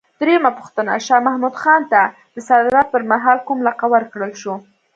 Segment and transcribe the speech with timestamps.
[0.21, 2.01] درېمه پوښتنه: شاه محمود خان ته
[2.35, 4.53] د صدارت پر مهال کوم لقب ورکړل شو؟